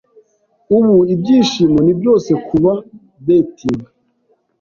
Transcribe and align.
ubu 0.77 0.97
ibyishimo 1.13 1.79
ni 1.85 1.93
byose 1.99 2.31
kuba 2.47 2.71
betting 3.25 3.81